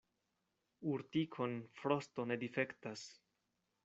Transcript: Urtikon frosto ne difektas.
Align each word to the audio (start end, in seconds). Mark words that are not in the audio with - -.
Urtikon 0.93 1.53
frosto 1.81 2.25
ne 2.31 2.39
difektas. 2.45 3.05